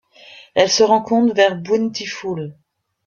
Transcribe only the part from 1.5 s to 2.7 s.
Bountiful.